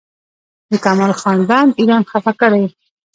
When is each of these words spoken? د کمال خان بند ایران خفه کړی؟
د 0.71 0.73
کمال 0.85 1.13
خان 1.19 1.39
بند 1.49 1.71
ایران 1.79 2.03
خفه 2.11 2.33
کړی؟ 2.41 2.63